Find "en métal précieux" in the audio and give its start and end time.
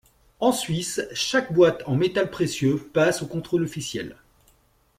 1.85-2.79